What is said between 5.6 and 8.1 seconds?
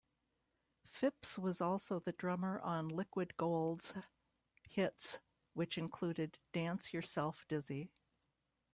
included "Dance Yourself Dizzy".